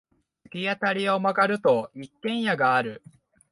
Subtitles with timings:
[0.47, 3.03] 突き当たりを曲がると、一軒家がある。